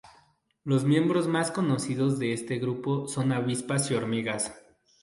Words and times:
Los 0.63 0.83
miembros 0.83 1.27
más 1.27 1.51
conocidos 1.51 2.17
de 2.17 2.33
este 2.33 2.57
grupo 2.57 3.07
son 3.07 3.31
avispas 3.31 3.91
y 3.91 3.93
hormigas. 3.93 4.51